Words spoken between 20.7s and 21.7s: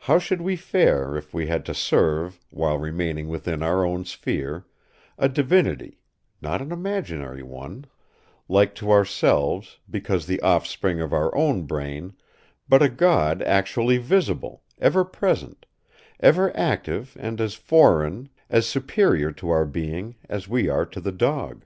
to the dog?